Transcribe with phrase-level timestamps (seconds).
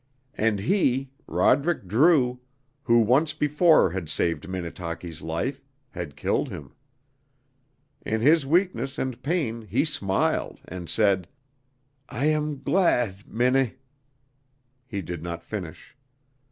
[0.33, 2.39] And he, Roderick Drew,
[2.85, 6.73] who once before had saved Minnetaki's life, had killed him.
[8.03, 11.27] In his weakness and pain he smiled, and said,
[12.09, 13.73] "I am glad, Minne"
[14.87, 15.95] He did not finish.